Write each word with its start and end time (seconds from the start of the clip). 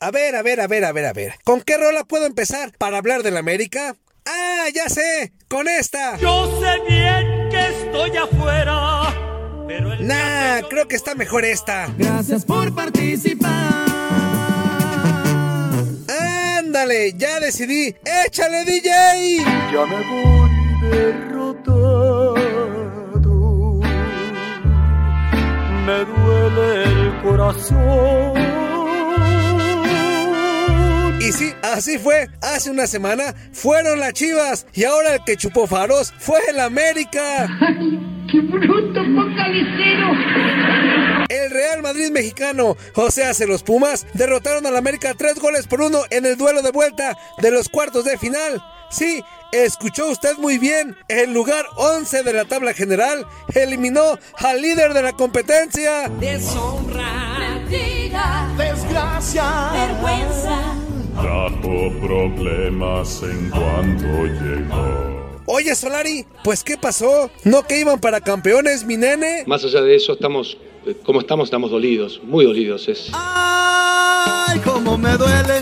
A 0.00 0.12
ver, 0.12 0.36
a 0.36 0.42
ver, 0.42 0.60
a 0.60 0.68
ver, 0.68 0.84
a 0.84 0.92
ver, 0.92 1.06
a 1.06 1.12
ver. 1.12 1.34
¿Con 1.42 1.60
qué 1.60 1.76
rola 1.76 2.04
puedo 2.04 2.24
empezar 2.24 2.70
para 2.78 2.98
hablar 2.98 3.24
de 3.24 3.32
la 3.32 3.40
América? 3.40 3.96
¡Ah, 4.26 4.66
ya 4.72 4.88
sé! 4.88 5.32
¡Con 5.48 5.66
esta! 5.66 6.16
Yo 6.18 6.60
sé 6.60 6.80
bien 6.88 7.48
que 7.50 7.66
estoy 7.66 8.16
afuera, 8.16 9.12
pero 9.66 9.92
el 9.92 10.06
Nah, 10.06 10.60
creo 10.70 10.86
que 10.86 10.94
está 10.94 11.16
mejor 11.16 11.44
esta. 11.44 11.92
Gracias 11.98 12.44
por 12.44 12.72
participar. 12.72 13.50
Ándale, 16.58 17.14
ya 17.16 17.40
decidí. 17.40 17.92
¡Échale, 18.24 18.64
DJ! 18.66 19.38
Ya 19.72 19.84
me 19.84 19.96
voy 19.96 20.50
derrotado. 20.92 22.34
Me 25.86 26.04
duele 26.04 26.84
el 26.84 27.22
corazón. 27.22 28.57
Y 31.28 31.32
sí, 31.32 31.52
así 31.62 31.98
fue. 31.98 32.30
Hace 32.40 32.70
una 32.70 32.86
semana 32.86 33.34
fueron 33.52 34.00
las 34.00 34.14
chivas. 34.14 34.64
Y 34.72 34.84
ahora 34.84 35.16
el 35.16 35.24
que 35.24 35.36
chupó 35.36 35.66
faros 35.66 36.10
fue 36.18 36.38
el 36.48 36.58
América. 36.58 37.46
¡Qué 38.32 38.40
bruto 38.40 39.00
focalicero! 39.04 40.08
El 41.28 41.50
Real 41.50 41.82
Madrid 41.82 42.10
mexicano, 42.10 42.78
o 42.94 43.10
sea, 43.10 43.34
se 43.34 43.46
los 43.46 43.62
Pumas, 43.62 44.06
derrotaron 44.14 44.64
al 44.64 44.78
América 44.78 45.12
tres 45.18 45.38
goles 45.38 45.66
por 45.66 45.82
uno 45.82 46.00
en 46.08 46.24
el 46.24 46.38
duelo 46.38 46.62
de 46.62 46.70
vuelta 46.70 47.18
de 47.42 47.50
los 47.50 47.68
cuartos 47.68 48.06
de 48.06 48.16
final. 48.16 48.64
Sí, 48.90 49.22
escuchó 49.52 50.08
usted 50.08 50.38
muy 50.38 50.56
bien. 50.56 50.96
El 51.08 51.34
lugar 51.34 51.66
11 51.76 52.22
de 52.22 52.32
la 52.32 52.46
tabla 52.46 52.72
general 52.72 53.26
eliminó 53.54 54.18
al 54.38 54.62
líder 54.62 54.94
de 54.94 55.02
la 55.02 55.12
competencia. 55.12 56.08
Deshonra, 56.08 57.38
mentira, 57.38 58.48
Desgracia. 58.56 59.72
vergüenza. 59.74 60.77
Trajo 61.68 61.90
problemas 62.00 63.22
en 63.22 63.50
cuanto 63.50 64.06
llegó. 64.24 65.42
Oye, 65.46 65.74
Solari, 65.74 66.24
pues 66.42 66.62
¿qué 66.64 66.76
pasó? 66.78 67.30
¿No 67.44 67.62
que 67.66 67.78
iban 67.80 68.00
para 68.00 68.20
campeones, 68.20 68.84
mi 68.84 68.96
nene? 68.96 69.44
Más 69.46 69.64
allá 69.64 69.82
de 69.82 69.94
eso, 69.94 70.12
estamos, 70.14 70.56
eh, 70.86 70.94
como 71.04 71.20
estamos, 71.20 71.44
estamos 71.48 71.70
dolidos, 71.70 72.20
muy 72.24 72.44
dolidos. 72.46 72.88
Es, 72.88 73.10
Ay, 73.12 74.58
cómo 74.64 74.96
me 74.98 75.16
duele, 75.16 75.60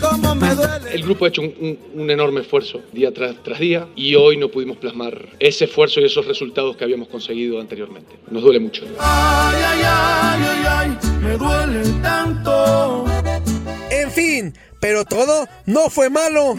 cómo 0.00 0.34
me 0.34 0.52
duele. 0.54 0.92
el 0.92 1.02
grupo 1.02 1.24
ha 1.24 1.28
hecho 1.28 1.42
un, 1.42 1.54
un- 1.60 1.78
un 2.02 2.10
enorme 2.10 2.40
esfuerzo 2.40 2.80
día 2.92 3.12
tras, 3.14 3.40
tras 3.44 3.58
día 3.60 3.86
y 3.96 4.14
hoy 4.16 4.36
no 4.36 4.48
pudimos 4.48 4.76
plasmar 4.78 5.28
ese 5.38 5.64
esfuerzo 5.66 6.00
y 6.00 6.04
esos 6.04 6.26
resultados 6.26 6.76
que 6.76 6.82
habíamos 6.84 7.08
conseguido 7.08 7.60
anteriormente. 7.60 8.16
Nos 8.30 8.42
duele 8.42 8.58
mucho. 8.60 8.84
Ay, 8.98 9.56
ay, 9.64 9.80
ay, 9.84 10.42
ay, 10.48 10.64
ay, 10.68 10.98
me 11.22 11.36
duele 11.36 11.82
tanto. 12.02 13.05
Pero 14.80 15.04
todo 15.04 15.48
no 15.66 15.90
fue 15.90 16.10
malo. 16.10 16.56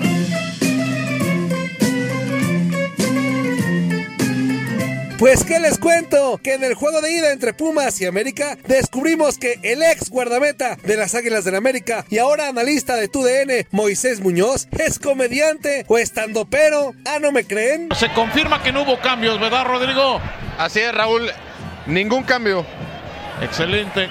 Pues 5.17 5.43
qué 5.43 5.59
les 5.59 5.79
cuento, 5.79 6.39
que 6.43 6.53
en 6.53 6.63
el 6.63 6.75
juego 6.75 7.01
de 7.01 7.11
ida 7.11 7.31
entre 7.31 7.51
Pumas 7.51 7.99
y 7.99 8.05
América 8.05 8.55
descubrimos 8.67 9.39
que 9.39 9.59
el 9.63 9.81
ex 9.81 10.11
guardameta 10.11 10.75
de 10.83 10.95
las 10.95 11.15
Águilas 11.15 11.43
del 11.43 11.55
América 11.55 12.05
y 12.11 12.19
ahora 12.19 12.47
analista 12.47 12.95
de 12.95 13.07
TUDN, 13.07 13.65
Moisés 13.71 14.19
Muñoz, 14.19 14.67
es 14.77 14.99
comediante 14.99 15.85
o 15.87 15.97
estandopero. 15.97 16.93
Ah, 17.05 17.17
¿no 17.19 17.31
me 17.31 17.45
creen? 17.45 17.89
Se 17.95 18.13
confirma 18.13 18.61
que 18.61 18.71
no 18.71 18.83
hubo 18.83 18.99
cambios, 18.99 19.39
¿verdad, 19.39 19.65
Rodrigo? 19.65 20.21
Así 20.59 20.81
es, 20.81 20.93
Raúl. 20.93 21.31
Ningún 21.87 22.21
cambio. 22.21 22.63
Excelente. 23.41 24.09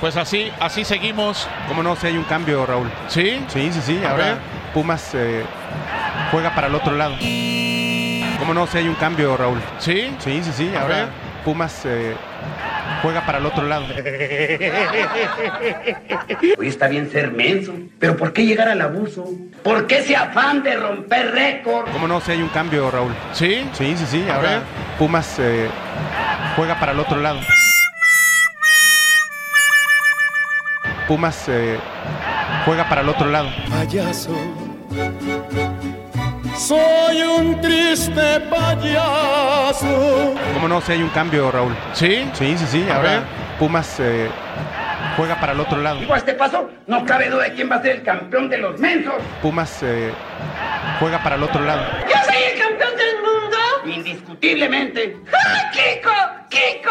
Pues 0.00 0.16
así, 0.16 0.50
así 0.60 0.84
seguimos. 0.84 1.48
¿Cómo 1.66 1.82
no? 1.82 1.96
Si 1.96 2.06
hay 2.06 2.16
un 2.16 2.24
cambio, 2.24 2.64
Raúl. 2.64 2.90
¿Sí? 3.08 3.40
Sí, 3.48 3.70
sí, 3.72 3.80
sí. 3.82 4.00
A 4.04 4.10
Ahora 4.12 4.24
ver. 4.24 4.36
Pumas 4.72 5.10
eh, 5.14 5.42
juega 6.30 6.54
para 6.54 6.68
el 6.68 6.74
otro 6.74 6.94
lado. 6.94 7.14
¿Cómo 8.38 8.54
no? 8.54 8.66
Si 8.68 8.78
hay 8.78 8.86
un 8.88 8.94
cambio, 8.94 9.36
Raúl. 9.36 9.60
¿Sí? 9.78 10.14
Sí, 10.18 10.40
sí, 10.44 10.52
sí. 10.54 10.70
A 10.76 10.82
Ahora 10.82 10.96
ver. 10.96 11.08
Pumas 11.44 11.82
eh, 11.84 12.14
juega 13.02 13.26
para 13.26 13.38
el 13.38 13.46
otro 13.46 13.64
lado. 13.66 13.86
Hoy 16.58 16.68
está 16.68 16.86
bien 16.88 17.10
ser 17.10 17.32
menso, 17.32 17.72
pero 17.98 18.16
¿por 18.16 18.32
qué 18.32 18.44
llegar 18.46 18.68
al 18.68 18.80
abuso? 18.80 19.24
¿Por 19.64 19.86
qué 19.86 19.98
ese 19.98 20.14
afán 20.14 20.62
de 20.62 20.76
romper 20.76 21.32
récord? 21.32 21.90
¿Cómo 21.90 22.06
no? 22.06 22.20
Si 22.20 22.30
hay 22.32 22.42
un 22.42 22.48
cambio, 22.50 22.88
Raúl. 22.90 23.12
¿Sí? 23.32 23.66
Sí, 23.72 23.96
sí, 23.96 24.04
sí. 24.08 24.24
A 24.30 24.36
Ahora 24.36 24.50
ver. 24.50 24.60
Pumas 24.98 25.38
eh, 25.40 25.68
juega 26.54 26.78
para 26.78 26.92
el 26.92 27.00
otro 27.00 27.18
lado. 27.18 27.40
Pumas 31.08 31.48
eh, 31.48 31.78
juega 32.66 32.86
para 32.88 33.00
el 33.00 33.08
otro 33.08 33.28
lado. 33.30 33.48
Payaso. 33.70 34.30
Soy 36.54 37.22
un 37.22 37.58
triste 37.62 38.40
payaso. 38.50 40.34
¿Cómo 40.52 40.68
no? 40.68 40.80
Si 40.82 40.92
hay 40.92 41.02
un 41.02 41.08
cambio, 41.08 41.50
Raúl. 41.50 41.74
¿Sí? 41.94 42.28
Sí, 42.34 42.58
sí, 42.58 42.66
sí. 42.66 42.86
A 42.90 42.96
Ahora 42.96 43.10
ver. 43.10 43.22
Pumas 43.58 43.98
eh, 44.00 44.28
juega 45.16 45.40
para 45.40 45.52
el 45.52 45.60
otro 45.60 45.78
lado. 45.80 45.98
Digo, 46.00 46.12
a 46.12 46.18
este 46.18 46.34
paso, 46.34 46.68
no 46.86 47.04
cabe 47.06 47.30
duda 47.30 47.44
de 47.44 47.54
quién 47.54 47.70
va 47.70 47.76
a 47.76 47.82
ser 47.82 47.96
el 47.96 48.02
campeón 48.02 48.50
de 48.50 48.58
los 48.58 48.78
mensos. 48.78 49.14
Pumas 49.40 49.82
eh, 49.82 50.12
juega 51.00 51.22
para 51.22 51.36
el 51.36 51.42
otro 51.42 51.64
lado. 51.64 51.82
¡Yo 52.02 52.16
soy 52.26 52.42
el 52.52 52.58
campeón 52.60 52.90
del 52.96 53.16
mundo! 53.22 53.56
Indiscutiblemente. 53.96 55.16
¡Ah, 55.32 55.70
¡Kiko! 55.72 56.10
¡Kiko! 56.50 56.90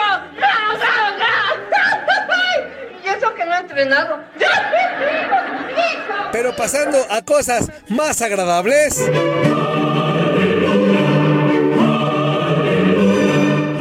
Eso 3.78 3.84
que 3.84 3.86
no 3.86 3.96
he 3.96 4.04
entrenado? 4.04 4.20
¡Yo 4.40 4.48
sí, 4.48 5.76
¡Kiko! 5.76 6.30
Pero 6.32 6.56
pasando 6.56 6.98
a 7.10 7.22
cosas 7.22 7.70
más 7.90 8.22
agradables. 8.22 9.02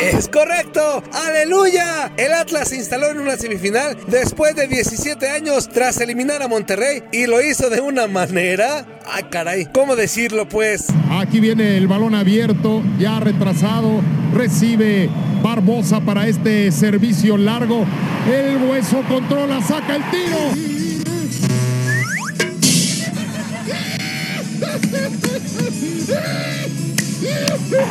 Es 0.01 0.29
correcto, 0.29 1.03
aleluya. 1.13 2.13
El 2.17 2.33
Atlas 2.33 2.69
se 2.69 2.77
instaló 2.77 3.11
en 3.11 3.19
una 3.19 3.37
semifinal 3.37 3.99
después 4.07 4.55
de 4.55 4.67
17 4.67 5.29
años 5.29 5.69
tras 5.69 6.01
eliminar 6.01 6.43
a 6.43 6.49
Monterrey 6.49 7.03
y 7.13 7.27
lo 7.27 7.43
hizo 7.43 7.69
de 7.69 7.81
una 7.81 8.07
manera... 8.07 8.87
Ay 9.05 9.25
caray, 9.25 9.67
¿cómo 9.67 9.95
decirlo 9.95 10.49
pues? 10.49 10.87
Aquí 11.11 11.41
viene 11.41 11.77
el 11.77 11.87
balón 11.87 12.15
abierto, 12.15 12.83
ya 12.99 13.21
retrasado. 13.21 14.01
Recibe 14.33 15.11
Barbosa 15.47 16.01
para 16.01 16.27
este 16.27 16.73
servicio 16.73 17.37
largo. 17.39 17.85
El 18.29 18.69
hueso 18.69 19.01
controla, 19.09 19.63
saca 19.63 19.95
el 19.95 20.03
tiro. 20.11 20.39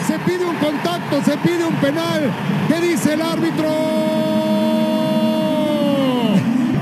Se 0.05 0.19
pide 0.19 0.45
un 0.45 0.55
contacto, 0.57 1.23
se 1.23 1.37
pide 1.37 1.63
un 1.65 1.75
penal. 1.75 2.29
¿Qué 2.67 2.81
dice 2.81 3.13
el 3.13 3.21
árbitro? 3.21 3.94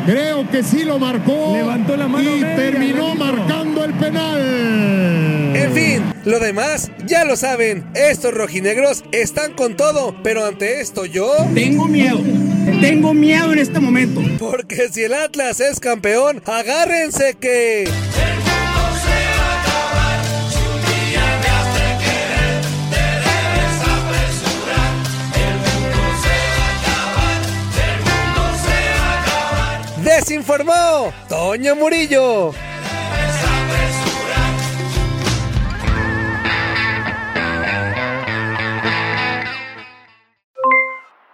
Creo 0.06 0.50
que 0.50 0.64
sí 0.64 0.84
lo 0.84 1.00
marcó. 1.00 1.54
Levantó 1.54 1.96
la 1.96 2.08
mano 2.08 2.36
y 2.36 2.42
media, 2.42 2.56
terminó 2.56 3.16
marcando 3.16 3.86
el 3.86 3.94
penal. 3.94 5.56
En 5.56 5.72
fin, 5.74 6.04
lo 6.26 6.40
demás 6.40 6.92
ya 7.06 7.24
lo 7.24 7.38
saben. 7.38 7.86
Estos 7.96 8.34
rojinegros 8.34 9.06
están 9.14 9.54
con 9.54 9.78
todo, 9.78 10.16
pero 10.22 10.46
ante 10.46 10.82
esto 10.82 11.06
yo... 11.06 11.32
Tengo 11.54 11.88
miedo. 11.88 12.20
Tengo 12.82 13.14
miedo 13.14 13.54
en 13.54 13.60
este 13.60 13.80
momento. 13.80 14.22
Porque 14.40 14.90
si 14.90 15.04
el 15.04 15.14
Atlas 15.14 15.62
es 15.62 15.80
campeón, 15.80 16.42
agárrense 16.46 17.36
que... 17.36 17.88
Desinformó 30.44 31.14
Toño 31.30 31.74
Murillo. 31.74 32.52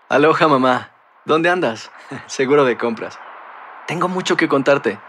Aloha 0.10 0.48
mamá, 0.48 0.92
¿dónde 1.26 1.50
andas? 1.50 1.90
Seguro 2.28 2.66
de 2.66 2.78
compras. 2.78 3.18
Tengo 3.88 4.08
mucho 4.08 4.38
que 4.38 4.48
contarte. 4.48 5.00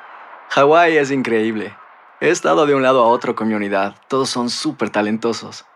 Hawái 0.48 0.96
es 0.96 1.10
increíble. 1.10 1.76
He 2.22 2.30
estado 2.30 2.64
de 2.64 2.74
un 2.74 2.82
lado 2.82 3.02
a 3.02 3.06
otro 3.06 3.34
con 3.34 3.48
mi 3.48 3.54
unidad. 3.54 3.96
Todos 4.08 4.30
son 4.30 4.48
súper 4.48 4.88
talentosos. 4.88 5.66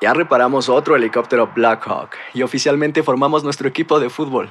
Ya 0.00 0.14
reparamos 0.14 0.70
otro 0.70 0.96
helicóptero 0.96 1.50
Blackhawk 1.54 2.12
y 2.32 2.42
oficialmente 2.42 3.02
formamos 3.02 3.44
nuestro 3.44 3.68
equipo 3.68 4.00
de 4.00 4.08
fútbol. 4.08 4.50